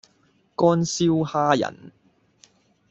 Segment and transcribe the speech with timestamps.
[0.55, 1.91] 乾燒蝦仁